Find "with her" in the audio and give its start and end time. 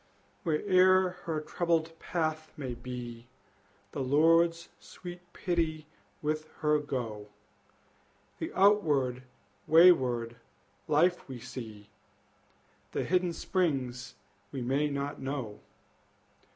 6.23-6.79